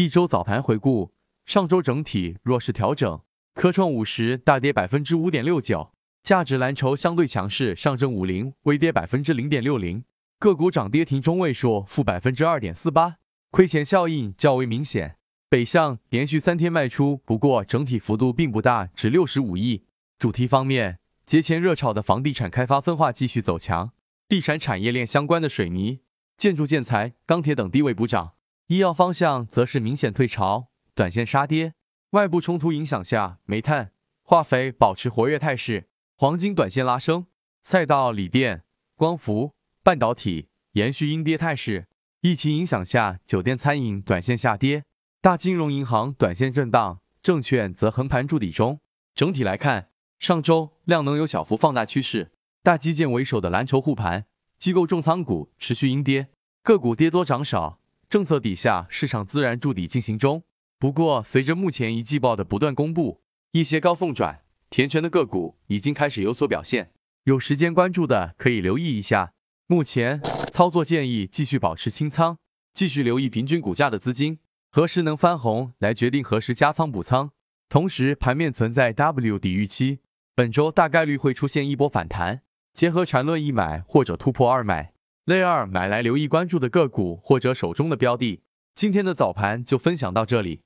[0.00, 1.12] 一周早盘回顾，
[1.44, 3.20] 上周整体弱势调整，
[3.52, 5.92] 科创五十大跌百分之五点六九，
[6.22, 10.02] 价值蓝筹相对强势，上证五零微跌百分之零点六零，
[10.38, 13.16] 个股涨跌停中位数负百分之二点四八，
[13.50, 15.16] 亏钱效应较为明显。
[15.50, 19.84] 北向连续三天卖出，不过整体幅度并不大，只六十五亿。
[20.18, 23.92] 主题方面，节前热炒的房地产开发分化继续走强，
[24.26, 26.00] 地产产业链相关的水泥、
[26.38, 28.32] 建筑建材、钢铁等低位补涨。
[28.70, 31.74] 医药方向则是明显退潮，短线杀跌。
[32.10, 33.90] 外部冲突影响下，煤炭、
[34.22, 37.26] 化肥保持活跃态势，黄金短线拉升。
[37.62, 38.62] 赛道锂电、
[38.94, 41.88] 光伏、半导体延续阴跌态势。
[42.20, 44.84] 疫情影响下，酒店餐饮短线下跌。
[45.20, 48.78] 大金融银行短线震荡，证券则横盘筑底中。
[49.16, 49.88] 整体来看，
[50.20, 52.30] 上周量能有小幅放大趋势，
[52.62, 54.26] 大基建为首的蓝筹护盘，
[54.60, 56.28] 机构重仓股持续阴跌，
[56.62, 57.78] 个股跌多涨少。
[58.10, 60.42] 政策底下，市场自然筑底进行中。
[60.80, 66.90] 不过，随着目前一季报的不断公布，一些高送转、填权的个股已经开始有所表现，
[67.22, 69.32] 有时间关注的可以留意一下。
[69.68, 70.20] 目前
[70.52, 72.38] 操作建议继续保持清仓，
[72.74, 74.40] 继续留意平均股价的资金。
[74.72, 77.30] 何时能翻红，来决定何时加仓补仓。
[77.68, 80.00] 同时，盘面存在 W 底预期，
[80.34, 82.42] 本周大概率会出现一波反弹。
[82.74, 88.42] 结合缠论一买或者突破二买，类二买来留意关注的个股或者手中的标的。
[88.74, 90.62] 今天的早盘就分享到这里。